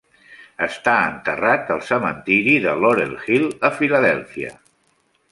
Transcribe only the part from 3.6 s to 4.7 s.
a Filadèlfia.